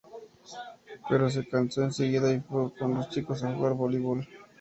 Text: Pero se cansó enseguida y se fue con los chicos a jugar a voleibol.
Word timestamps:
Pero 1.09 1.29
se 1.29 1.47
cansó 1.47 1.83
enseguida 1.83 2.31
y 2.31 2.37
se 2.37 2.41
fue 2.41 2.73
con 2.73 2.95
los 2.95 3.09
chicos 3.09 3.43
a 3.43 3.53
jugar 3.53 3.73
a 3.73 3.75
voleibol. 3.75 4.27